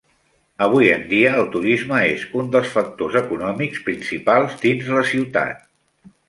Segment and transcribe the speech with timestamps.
[0.67, 5.63] Avui en dia, el turisme és un dels factors econòmics principals dins la ciutat.